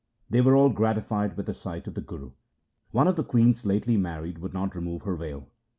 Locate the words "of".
1.85-1.93, 3.07-3.17